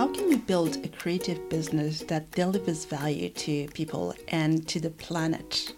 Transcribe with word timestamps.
how 0.00 0.08
can 0.08 0.30
we 0.30 0.36
build 0.36 0.82
a 0.82 0.88
creative 0.88 1.50
business 1.50 2.00
that 2.04 2.30
delivers 2.30 2.86
value 2.86 3.28
to 3.28 3.68
people 3.74 4.14
and 4.28 4.66
to 4.66 4.80
the 4.80 4.88
planet? 4.88 5.74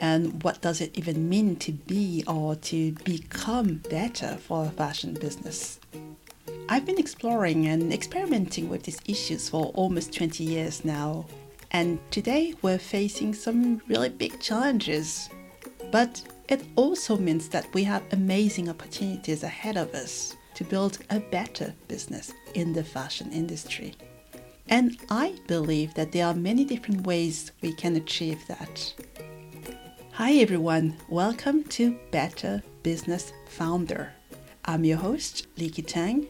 And 0.00 0.42
what 0.42 0.60
does 0.60 0.80
it 0.80 0.98
even 0.98 1.28
mean 1.28 1.54
to 1.58 1.70
be 1.70 2.24
or 2.26 2.56
to 2.56 2.90
become 3.04 3.74
better 3.88 4.36
for 4.36 4.64
a 4.64 4.70
fashion 4.70 5.14
business? 5.14 5.78
I've 6.68 6.84
been 6.84 6.98
exploring 6.98 7.68
and 7.68 7.92
experimenting 7.92 8.68
with 8.68 8.82
these 8.82 9.00
issues 9.06 9.48
for 9.48 9.66
almost 9.76 10.12
20 10.12 10.42
years 10.42 10.84
now, 10.84 11.24
and 11.70 12.00
today 12.10 12.54
we're 12.62 12.80
facing 12.80 13.32
some 13.32 13.80
really 13.86 14.08
big 14.08 14.40
challenges. 14.40 15.30
But 15.92 16.20
it 16.48 16.64
also 16.74 17.16
means 17.16 17.48
that 17.50 17.72
we 17.74 17.84
have 17.84 18.02
amazing 18.10 18.68
opportunities 18.68 19.44
ahead 19.44 19.76
of 19.76 19.94
us 19.94 20.34
to 20.60 20.64
build 20.64 20.98
a 21.08 21.18
better 21.18 21.72
business 21.88 22.34
in 22.52 22.74
the 22.74 22.84
fashion 22.84 23.32
industry. 23.32 23.94
And 24.68 24.98
I 25.08 25.34
believe 25.46 25.94
that 25.94 26.12
there 26.12 26.26
are 26.26 26.34
many 26.34 26.66
different 26.66 27.06
ways 27.06 27.50
we 27.62 27.72
can 27.72 27.96
achieve 27.96 28.46
that. 28.46 28.92
Hi 30.12 30.34
everyone, 30.34 30.98
welcome 31.08 31.64
to 31.64 31.98
Better 32.10 32.62
Business 32.82 33.32
Founder. 33.48 34.12
I'm 34.66 34.84
your 34.84 34.98
host, 34.98 35.46
Liki 35.56 35.82
Tang. 35.86 36.26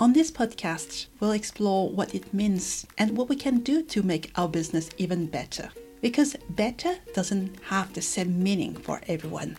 On 0.00 0.14
this 0.14 0.30
podcast, 0.30 1.08
we'll 1.20 1.32
explore 1.32 1.90
what 1.90 2.14
it 2.14 2.32
means 2.32 2.86
and 2.96 3.14
what 3.14 3.28
we 3.28 3.36
can 3.36 3.58
do 3.60 3.82
to 3.82 4.02
make 4.02 4.32
our 4.36 4.48
business 4.48 4.88
even 4.96 5.26
better. 5.26 5.68
Because 6.00 6.36
better 6.48 6.94
doesn't 7.12 7.60
have 7.64 7.92
the 7.92 8.00
same 8.00 8.42
meaning 8.42 8.76
for 8.76 9.02
everyone. 9.08 9.58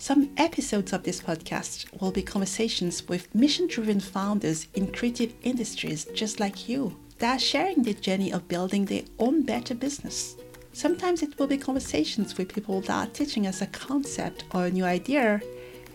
Some 0.00 0.30
episodes 0.36 0.92
of 0.92 1.02
this 1.02 1.20
podcast 1.20 1.86
will 2.00 2.12
be 2.12 2.22
conversations 2.22 3.08
with 3.08 3.34
mission 3.34 3.66
driven 3.66 3.98
founders 3.98 4.68
in 4.74 4.92
creative 4.92 5.34
industries 5.42 6.04
just 6.14 6.38
like 6.38 6.68
you 6.68 6.96
that 7.18 7.36
are 7.36 7.40
sharing 7.40 7.82
the 7.82 7.94
journey 7.94 8.32
of 8.32 8.46
building 8.46 8.84
their 8.84 9.02
own 9.18 9.42
better 9.42 9.74
business. 9.74 10.36
Sometimes 10.72 11.24
it 11.24 11.36
will 11.36 11.48
be 11.48 11.58
conversations 11.58 12.38
with 12.38 12.54
people 12.54 12.80
that 12.82 13.08
are 13.08 13.10
teaching 13.10 13.48
us 13.48 13.60
a 13.60 13.66
concept 13.66 14.44
or 14.54 14.66
a 14.66 14.70
new 14.70 14.84
idea, 14.84 15.42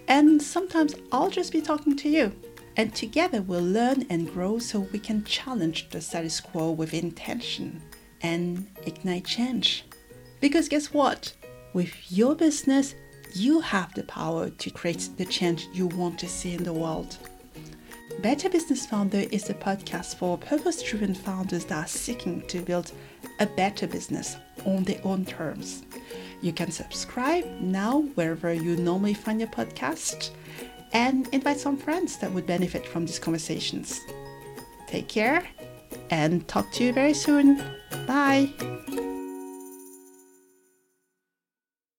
and 0.09 0.41
sometimes 0.41 0.95
I'll 1.13 1.29
just 1.29 1.53
be 1.53 1.61
talking 1.61 1.95
to 1.95 2.09
you. 2.09 2.33
And 2.75 2.93
together 2.93 3.41
we'll 3.41 3.63
learn 3.63 4.05
and 4.09 4.29
grow 4.29 4.59
so 4.59 4.81
we 4.81 4.99
can 4.99 5.23
challenge 5.23 5.87
the 5.91 6.01
status 6.01 6.41
quo 6.41 6.71
with 6.71 6.93
intention 6.93 7.81
and 8.21 8.67
ignite 8.85 9.25
change. 9.25 9.85
Because 10.41 10.67
guess 10.67 10.91
what? 10.91 11.33
With 11.71 12.11
your 12.11 12.35
business, 12.35 12.95
you 13.33 13.59
have 13.61 13.93
the 13.93 14.03
power 14.03 14.49
to 14.49 14.69
create 14.69 15.09
the 15.17 15.25
change 15.25 15.67
you 15.73 15.87
want 15.87 16.19
to 16.19 16.27
see 16.27 16.53
in 16.53 16.63
the 16.63 16.73
world. 16.73 17.17
Better 18.21 18.49
Business 18.49 18.85
Founder 18.85 19.25
is 19.31 19.49
a 19.49 19.53
podcast 19.53 20.15
for 20.17 20.37
purpose 20.37 20.81
driven 20.83 21.13
founders 21.13 21.65
that 21.65 21.85
are 21.85 21.87
seeking 21.87 22.45
to 22.47 22.61
build 22.61 22.91
a 23.39 23.45
better 23.45 23.87
business 23.87 24.37
on 24.65 24.83
their 24.83 25.01
own 25.03 25.25
terms. 25.25 25.83
You 26.41 26.53
can 26.53 26.71
subscribe 26.71 27.45
now 27.59 28.01
wherever 28.15 28.53
you 28.53 28.75
normally 28.75 29.13
find 29.13 29.39
your 29.39 29.49
podcast 29.49 30.29
and 30.93 31.27
invite 31.29 31.59
some 31.59 31.77
friends 31.77 32.17
that 32.17 32.31
would 32.31 32.45
benefit 32.45 32.85
from 32.85 33.05
these 33.05 33.19
conversations. 33.19 33.99
Take 34.87 35.07
care 35.07 35.47
and 36.09 36.47
talk 36.47 36.71
to 36.73 36.83
you 36.83 36.93
very 36.93 37.13
soon. 37.13 37.63
Bye. 38.05 38.72